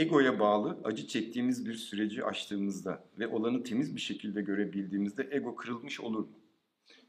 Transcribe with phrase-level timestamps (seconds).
[0.00, 6.00] Egoya bağlı acı çektiğimiz bir süreci aştığımızda ve olanı temiz bir şekilde görebildiğimizde ego kırılmış
[6.00, 6.32] olur mu?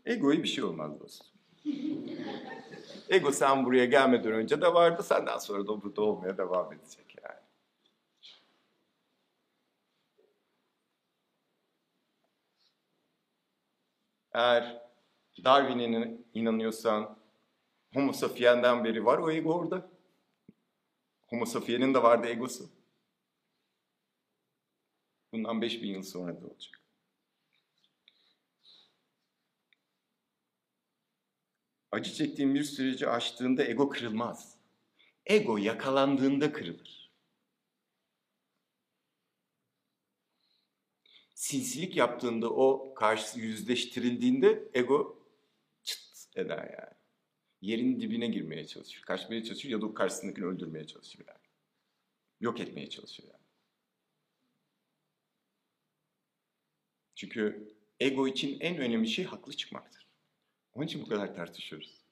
[0.05, 1.27] Egoya bir şey olmaz dostum.
[3.09, 7.39] Ego sen buraya gelmeden önce de vardı, senden sonra da burada olmaya devam edecek yani.
[14.33, 14.81] Eğer
[15.43, 17.17] Darwin'e inanıyorsan
[17.93, 19.89] Homo sapiens'den beri var o ego orada.
[21.27, 22.80] Homo sapiens'in de vardı egosu.
[25.33, 26.81] Bundan 5000 yıl sonra da olacak.
[31.91, 34.57] Acı çektiğin bir süreci aştığında ego kırılmaz.
[35.25, 37.11] Ego yakalandığında kırılır.
[41.35, 45.25] Sinsilik yaptığında o karşı yüzleştirildiğinde ego
[45.83, 46.97] çıt eder yani.
[47.61, 49.01] Yerin dibine girmeye çalışır.
[49.01, 51.39] Kaçmaya çalışır ya da o karşısındakini öldürmeye çalışır yani.
[52.39, 53.40] Yok etmeye çalışır yani.
[57.21, 60.07] Çünkü ego için en önemli şey haklı çıkmaktır.
[60.73, 62.05] Onun için bu kadar tartışıyoruz.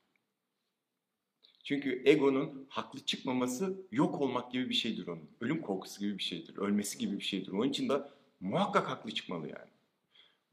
[1.64, 5.30] Çünkü egonun haklı çıkmaması yok olmak gibi bir şeydir onun.
[5.42, 6.58] Ölüm korkusu gibi bir şeydir.
[6.58, 7.52] Ölmesi gibi bir şeydir.
[7.52, 8.02] Onun için de
[8.40, 9.70] muhakkak haklı çıkmalı yani.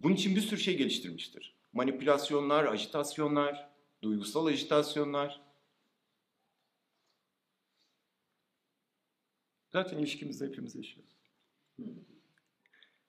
[0.01, 1.55] Bunun için bir sürü şey geliştirmiştir.
[1.73, 3.69] Manipülasyonlar, ajitasyonlar,
[4.03, 5.41] duygusal ajitasyonlar.
[9.73, 11.17] Zaten ilişkimizde hepimiz yaşıyoruz.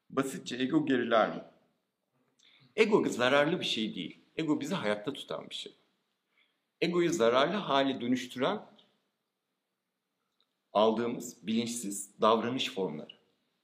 [0.10, 1.44] Basitçe ego geriler mi?
[2.76, 4.20] Ego zararlı bir şey değil.
[4.38, 5.76] Ego bizi hayatta tutan bir şey.
[6.82, 8.62] Egoyu zararlı hale dönüştüren
[10.74, 13.14] aldığımız bilinçsiz davranış formları.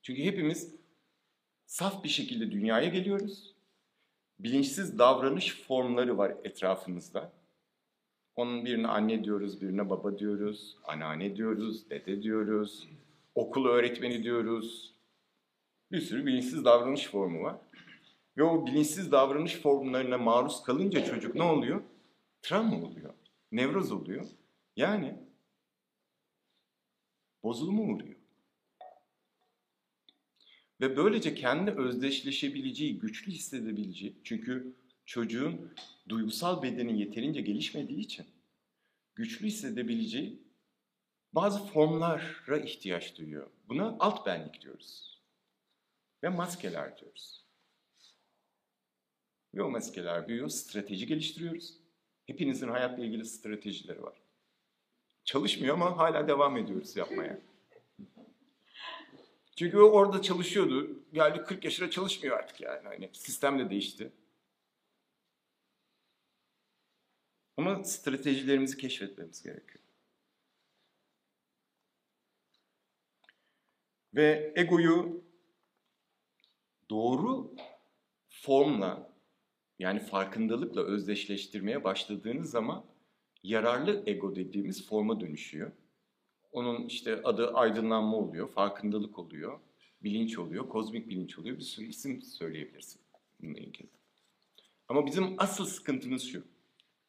[0.02, 0.76] Çünkü hepimiz
[1.66, 3.54] saf bir şekilde dünyaya geliyoruz.
[4.40, 7.34] Bilinçsiz davranış formları var etrafımızda.
[8.36, 12.88] Onun birine anne diyoruz, birine baba diyoruz, anneanne diyoruz, dede diyoruz,
[13.36, 14.94] okul öğretmeni diyoruz.
[15.94, 17.56] Bir sürü bilinçsiz davranış formu var.
[18.38, 21.84] Ve o bilinçsiz davranış formlarına maruz kalınca çocuk ne oluyor?
[22.42, 23.14] Travma oluyor.
[23.52, 24.26] Nevroz oluyor.
[24.76, 25.16] Yani
[27.44, 28.16] bozulma uğruyor.
[30.82, 35.74] Ve böylece kendi özdeşleşebileceği, güçlü hissedebileceği, çünkü çocuğun
[36.10, 38.26] duygusal bedeni yeterince gelişmediği için
[39.16, 40.44] güçlü hissedebileceği
[41.34, 43.50] bazı formlara ihtiyaç duyuyor.
[43.70, 45.23] Buna alt benlik diyoruz.
[46.24, 47.46] Ve maskeler diyoruz.
[49.56, 51.78] Ve o maskeler büyüyor, strateji geliştiriyoruz.
[52.28, 54.22] Hepinizin hayatla ilgili stratejileri var.
[55.24, 57.40] Çalışmıyor ama hala devam ediyoruz yapmaya.
[59.56, 61.04] Çünkü o orada çalışıyordu.
[61.14, 62.88] Geldi 40 yaşına çalışmıyor artık yani.
[62.88, 64.12] Hani sistem de değişti.
[67.58, 69.84] Ama stratejilerimizi keşfetmemiz gerekiyor.
[74.14, 75.23] Ve egoyu
[76.94, 77.56] doğru
[78.30, 79.14] formla
[79.80, 82.86] yani farkındalıkla özdeşleştirmeye başladığınız zaman
[83.44, 85.72] yararlı ego dediğimiz forma dönüşüyor.
[86.52, 89.60] Onun işte adı aydınlanma oluyor, farkındalık oluyor,
[90.04, 91.58] bilinç oluyor, kozmik bilinç oluyor.
[91.58, 93.02] Bir sürü isim söyleyebilirsin
[93.42, 93.88] bununla ilgili.
[94.88, 96.44] Ama bizim asıl sıkıntımız şu.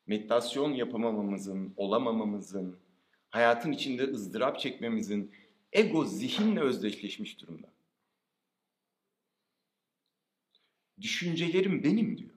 [0.07, 2.77] Meditasyon yapamamamızın, olamamamızın,
[3.31, 5.33] hayatın içinde ızdırap çekmemizin
[5.73, 7.74] ego zihinle özdeşleşmiş durumda.
[11.01, 12.31] Düşüncelerim benim diyor.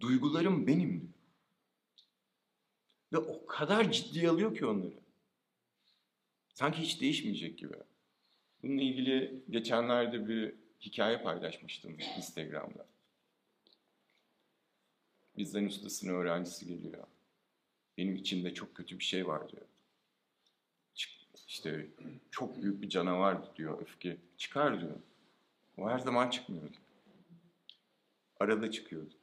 [0.00, 1.12] Duygularım benim diyor.
[3.12, 5.02] Ve o kadar ciddiye alıyor ki onları.
[6.54, 7.74] Sanki hiç değişmeyecek gibi.
[8.62, 12.86] Bununla ilgili geçenlerde bir hikaye paylaşmıştım Instagram'da.
[15.36, 17.06] Bizden ustasının öğrencisi geliyor.
[17.98, 19.66] Benim içimde çok kötü bir şey var diyor.
[21.48, 21.86] İşte
[22.30, 24.16] çok büyük bir canavar diyor öfke.
[24.36, 24.96] Çıkar diyor.
[25.78, 26.76] O her zaman çıkmıyordu.
[28.42, 29.14] Arada çıkıyordu.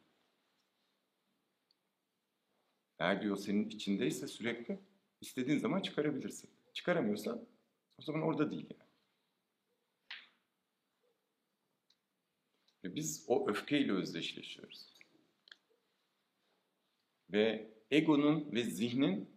[3.00, 4.80] Eğer diyor senin içindeyse sürekli
[5.22, 6.50] istediğin zaman çıkarabilirsin.
[6.74, 7.48] Çıkaramıyorsan
[7.98, 8.90] o zaman orada değil yani.
[12.84, 15.00] Ve biz o öfkeyle özdeşleşiyoruz.
[17.30, 19.30] Ve egonun ve zihnin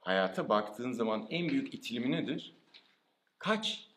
[0.00, 2.56] hayata baktığın zaman en büyük itilimi nedir?
[3.38, 3.88] Kaç.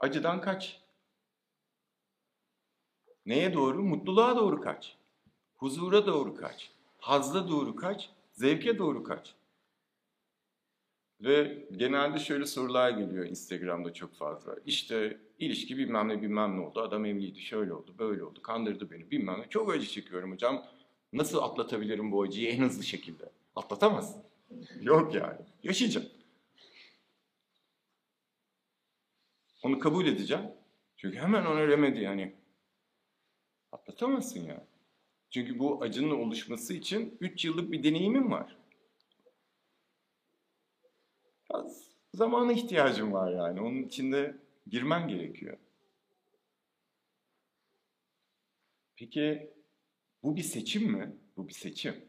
[0.00, 0.83] Acıdan kaç.
[3.26, 3.82] Neye doğru?
[3.82, 4.96] Mutluluğa doğru kaç.
[5.56, 6.70] Huzura doğru kaç.
[6.98, 8.10] Hazla doğru kaç.
[8.32, 9.34] Zevke doğru kaç.
[11.20, 14.56] Ve genelde şöyle sorular geliyor Instagram'da çok fazla.
[14.66, 16.80] İşte ilişki bilmem ne bilmem ne oldu.
[16.80, 18.42] Adam evliydi, şöyle oldu, böyle oldu.
[18.42, 19.48] Kandırdı beni bilmem ne.
[19.48, 20.66] Çok acı çekiyorum hocam.
[21.12, 23.30] Nasıl atlatabilirim bu acıyı en hızlı şekilde?
[23.56, 24.22] Atlatamazsın.
[24.80, 25.40] Yok yani.
[25.62, 26.06] Yaşayacağım.
[29.62, 30.44] Onu kabul edeceğim.
[30.96, 32.34] Çünkü hemen ona remedi yani.
[33.74, 34.66] Atlatamazsın ya.
[35.30, 38.56] Çünkü bu acının oluşması için 3 yıllık bir deneyimim var.
[41.50, 43.60] Biraz zamana ihtiyacım var yani.
[43.60, 44.36] Onun içinde
[44.66, 45.58] girmen gerekiyor.
[48.96, 49.50] Peki
[50.22, 51.16] bu bir seçim mi?
[51.36, 52.04] Bu bir seçim.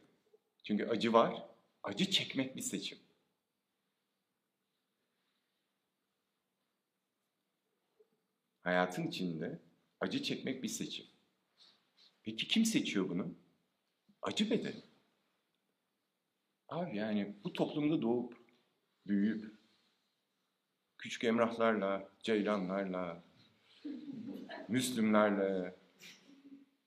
[0.63, 1.45] Çünkü acı var.
[1.83, 2.99] Acı çekmek bir seçim.
[8.61, 9.59] Hayatın içinde
[9.99, 11.14] acı çekmek bir seçim.
[12.25, 13.35] Peki kim seçiyor bunu?
[14.21, 14.83] Acı bedeni.
[16.69, 18.37] Abi yani bu toplumda doğup,
[19.07, 19.55] büyüyüp,
[20.97, 23.23] küçük emrahlarla, ceylanlarla,
[24.67, 25.75] Müslümlerle,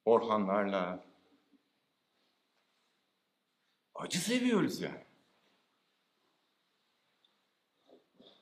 [0.05, 1.05] Orhanlarla
[3.95, 5.05] acı seviyoruz yani.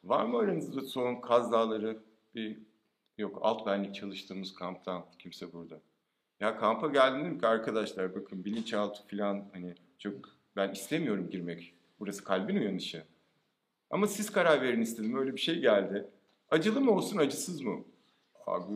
[0.05, 2.03] Var mı aranızda son Kaz Dağları
[2.35, 2.59] bir
[3.19, 5.81] yok alt benlik çalıştığımız kamptan kimse burada.
[6.41, 10.15] Ya kampa geldim dedim ki arkadaşlar bakın bilinçaltı falan hani çok
[10.56, 11.75] ben istemiyorum girmek.
[12.00, 13.05] Burası kalbin uyanışı.
[13.91, 15.17] Ama siz karar verin istedim.
[15.19, 16.11] Öyle bir şey geldi.
[16.50, 17.85] Acılı mı olsun acısız mı?
[18.47, 18.73] Abi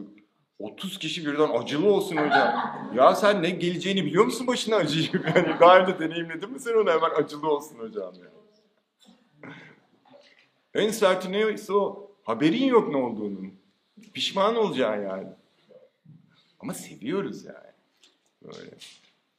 [0.59, 2.75] 30 kişi birden acılı olsun hocam.
[2.95, 5.09] Ya sen ne geleceğini biliyor musun başına acıyı?
[5.37, 8.31] Yani daha önce deneyimledin mi sen onu hemen acılı olsun hocam ya.
[10.75, 12.11] En serti neyse o.
[12.23, 13.55] Haberin yok ne olduğunun.
[14.15, 15.29] Pişman olacaksın yani.
[16.61, 17.73] Ama seviyoruz yani.
[18.43, 18.71] Böyle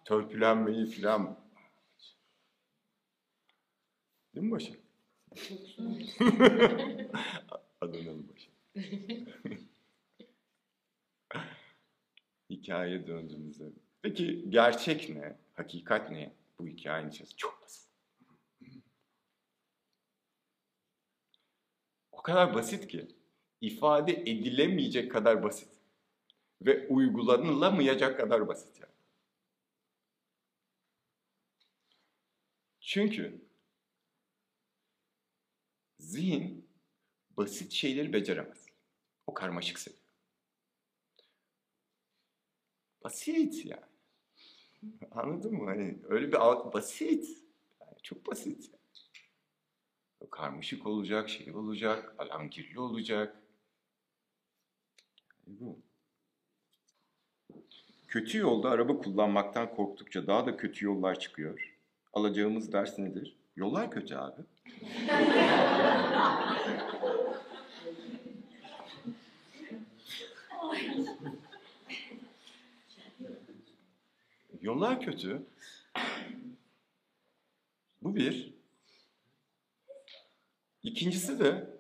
[0.05, 1.39] törpülenmeyi filan.
[4.35, 4.77] Değil mi Başak?
[7.81, 8.51] Adanalı Başak.
[12.49, 13.63] Hikaye döndüğümüzde.
[14.01, 15.35] Peki gerçek ne?
[15.53, 16.31] Hakikat ne?
[16.59, 17.87] Bu hikayenin içerisinde çok basit.
[22.11, 23.07] O kadar basit ki
[23.61, 25.80] ifade edilemeyecek kadar basit
[26.61, 28.91] ve uygulanılamayacak kadar basit yani.
[32.79, 33.41] Çünkü
[35.99, 36.69] zihin
[37.37, 38.65] basit şeyleri beceremez.
[39.27, 40.01] O karmaşık seviyor.
[43.03, 43.85] Basit yani.
[45.11, 45.65] Anladın mı?
[45.65, 46.37] Hani öyle bir
[46.73, 47.43] basit.
[47.81, 48.71] Yani çok basit.
[48.73, 48.81] Yani.
[50.31, 53.37] Karmaşık olacak, şey olacak, alangirli olacak.
[55.47, 55.90] Bu.
[58.11, 61.77] Kötü yolda araba kullanmaktan korktukça daha da kötü yollar çıkıyor.
[62.13, 63.37] Alacağımız ders nedir?
[63.55, 64.41] Yollar kötü abi.
[74.61, 75.45] Yollar kötü.
[78.01, 78.53] Bu bir.
[80.83, 81.79] İkincisi de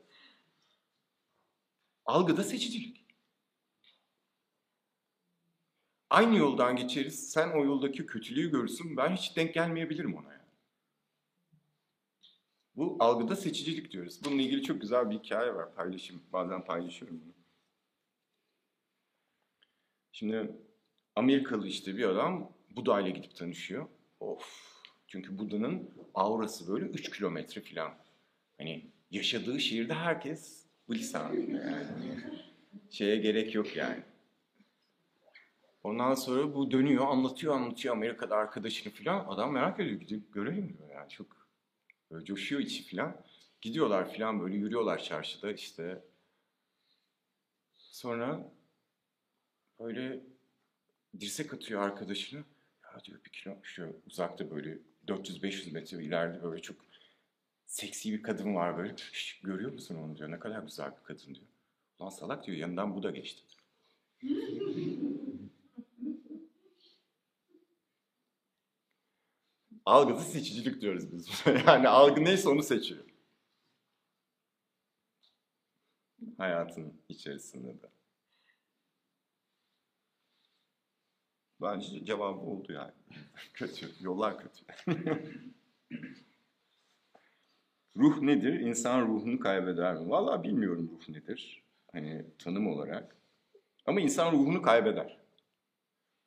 [2.05, 3.00] algıda seçicilik.
[6.11, 7.29] Aynı yoldan geçeriz.
[7.29, 8.97] Sen o yoldaki kötülüğü görürsün.
[8.97, 10.33] Ben hiç denk gelmeyebilirim ona.
[10.33, 10.41] Yani.
[12.75, 14.19] Bu algıda seçicilik diyoruz.
[14.25, 15.75] Bununla ilgili çok güzel bir hikaye var.
[15.75, 17.33] Paylaşım, bazen paylaşıyorum bunu.
[20.11, 20.51] Şimdi
[21.15, 23.87] Amerikalı işte bir adam Buda ile gidip tanışıyor.
[24.19, 24.81] Of.
[25.07, 27.93] Çünkü Buda'nın aurası böyle 3 kilometre falan.
[28.57, 32.23] Hani yaşadığı şehirde herkes bu lisanında yani.
[32.89, 34.10] Şeye gerek yok yani.
[35.83, 39.25] Ondan sonra bu dönüyor, anlatıyor, anlatıyor Amerika'da arkadaşını falan.
[39.27, 41.47] Adam merak ediyor, gidip görelim diyor yani çok
[42.11, 43.21] böyle coşuyor içi falan.
[43.61, 46.03] Gidiyorlar falan böyle yürüyorlar çarşıda işte.
[47.77, 48.51] Sonra
[49.79, 50.19] böyle
[51.19, 52.43] dirsek atıyor arkadaşını.
[52.83, 56.77] Ya diyor bir kilo şu uzakta böyle 400-500 metre ileride böyle çok
[57.65, 58.97] seksi bir kadın var böyle.
[58.97, 60.31] Şş, görüyor musun onu diyor.
[60.31, 61.47] Ne kadar güzel bir kadın diyor.
[62.01, 63.43] Lan salak diyor yanından bu da geçti.
[69.91, 71.43] Algıda seçicilik diyoruz biz.
[71.67, 73.05] yani algı neyse onu seçiyor.
[76.37, 77.87] Hayatın içerisinde de.
[81.61, 82.91] Bence cevabı oldu yani.
[83.53, 84.65] kötü, yollar kötü.
[87.97, 88.59] ruh nedir?
[88.59, 90.09] İnsan ruhunu kaybeder mi?
[90.09, 91.63] Vallahi bilmiyorum ruh nedir.
[91.91, 93.15] Hani tanım olarak.
[93.85, 95.17] Ama insan ruhunu kaybeder.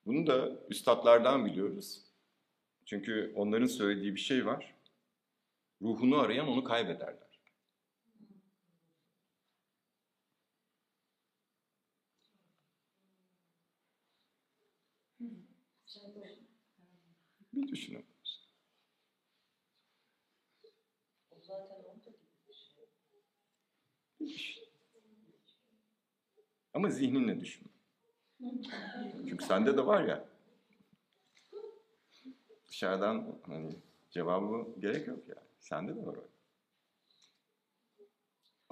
[0.06, 2.13] Bunu da üstadlardan biliyoruz.
[2.84, 4.74] Çünkü onların söylediği bir şey var.
[5.82, 7.34] Ruhunu arayan onu kaybederler.
[17.52, 18.06] Bir düşünün.
[26.74, 27.72] Ama zihninle düşün.
[29.28, 30.33] Çünkü sende de var ya.
[32.74, 33.76] Dışarıdan hani
[34.10, 35.34] cevabı gerek yok ya.
[35.60, 36.28] Sende de var o.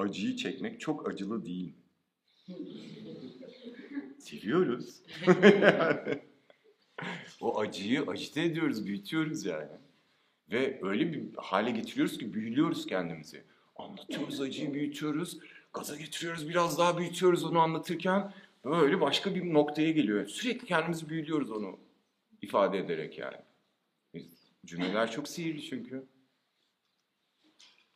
[0.03, 1.75] Acıyı çekmek çok acılı değil.
[4.19, 5.03] Seviyoruz.
[7.41, 9.71] o acıyı acite ediyoruz, büyütüyoruz yani.
[10.51, 13.43] Ve öyle bir hale getiriyoruz ki büyülüyoruz kendimizi.
[13.77, 15.39] Anlatıyoruz acıyı, büyütüyoruz.
[15.73, 18.35] Gaza getiriyoruz, biraz daha büyütüyoruz onu anlatırken.
[18.65, 20.27] Böyle başka bir noktaya geliyor.
[20.27, 21.79] Sürekli kendimizi büyülüyoruz onu
[22.43, 23.37] ifade ederek yani.
[24.67, 26.09] Cümleler çok sihirli çünkü.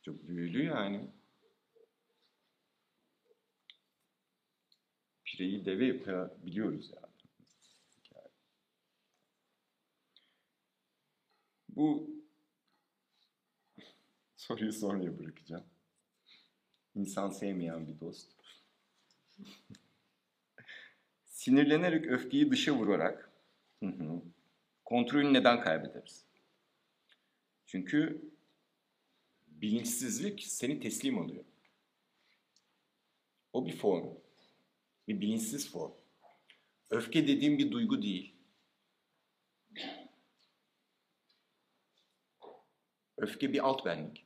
[0.01, 1.11] Çok büyülü yani.
[5.25, 7.13] Pireyi deve yapabiliyoruz yani.
[11.69, 12.09] Bu
[14.35, 15.65] soruyu sonraya bırakacağım.
[16.95, 18.31] İnsan sevmeyen bir dost.
[21.25, 23.31] Sinirlenerek öfkeyi dışa vurarak
[23.83, 24.21] hı
[24.85, 26.26] kontrolü neden kaybederiz?
[27.67, 28.31] Çünkü
[29.47, 31.45] bilinçsizlik seni teslim alıyor.
[33.53, 34.17] O bir form.
[35.07, 35.91] Bir bilinçsiz form.
[36.89, 38.35] Öfke dediğim bir duygu değil.
[43.17, 44.25] Öfke bir alt benlik.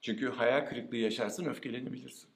[0.00, 2.30] Çünkü hayal kırıklığı yaşarsın, öfkelenebilirsin.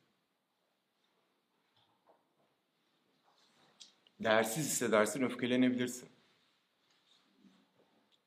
[4.20, 6.09] Değersiz hissedersin, öfkelenebilirsin.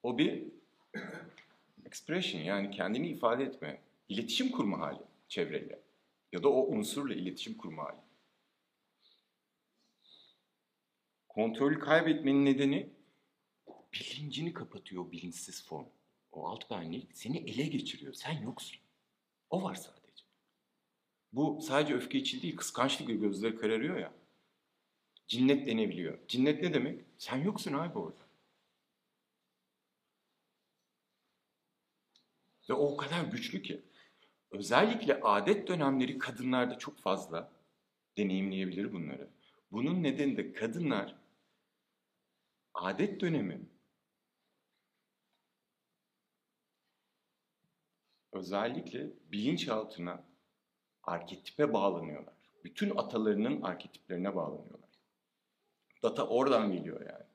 [0.03, 0.43] O bir
[1.85, 5.79] expression yani kendini ifade etme, iletişim kurma hali çevreyle.
[6.31, 7.97] Ya da o unsurla iletişim kurma hali.
[11.29, 12.89] Kontrolü kaybetmenin nedeni
[13.93, 15.85] bilincini kapatıyor bilinçsiz form.
[16.31, 18.13] O alt benlik seni ele geçiriyor.
[18.13, 18.79] Sen yoksun.
[19.49, 20.23] O var sadece.
[21.33, 24.13] Bu sadece öfke için değil, kıskançlıkla gözleri kararıyor ya.
[25.27, 26.17] Cinnet denebiliyor.
[26.27, 27.01] Cinnet ne demek?
[27.17, 28.22] Sen yoksun abi orada.
[32.69, 33.81] Ve o o kadar güçlü ki.
[34.51, 37.51] Özellikle adet dönemleri kadınlarda çok fazla
[38.17, 39.29] deneyimleyebilir bunları.
[39.71, 41.15] Bunun nedeni de kadınlar
[42.73, 43.61] adet dönemi
[48.31, 50.23] özellikle bilinçaltına
[51.03, 52.33] arketipe bağlanıyorlar.
[52.63, 54.89] Bütün atalarının arketiplerine bağlanıyorlar.
[56.03, 57.25] Data oradan geliyor yani.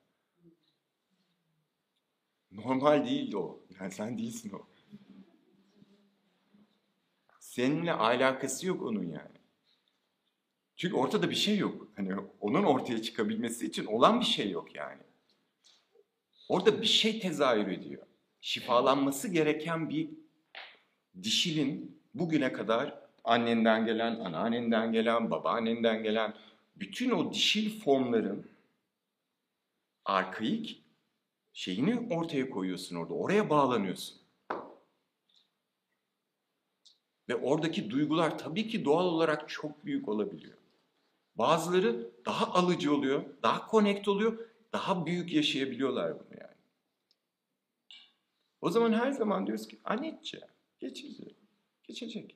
[2.51, 3.61] Normal değil o.
[3.79, 4.68] Yani sen değilsin o.
[7.59, 9.37] Seninle alakası yok onun yani.
[10.75, 11.87] Çünkü ortada bir şey yok.
[11.95, 15.01] Hani onun ortaya çıkabilmesi için olan bir şey yok yani.
[16.49, 18.05] Orada bir şey tezahür ediyor.
[18.41, 20.09] Şifalanması gereken bir
[21.23, 26.33] dişilin bugüne kadar annenden gelen, anneannenden gelen, babaannenden gelen
[26.75, 28.49] bütün o dişil formların
[30.05, 30.83] arkaik
[31.53, 33.13] şeyini ortaya koyuyorsun orada.
[33.13, 34.18] Oraya bağlanıyorsun.
[37.29, 40.57] Ve oradaki duygular tabii ki doğal olarak çok büyük olabiliyor.
[41.35, 44.39] Bazıları daha alıcı oluyor, daha connect oluyor,
[44.73, 46.55] daha büyük yaşayabiliyorlar bunu yani.
[48.61, 50.47] O zaman her zaman diyoruz ki anneciğim
[50.79, 51.35] geçici,
[51.83, 52.35] geçecek.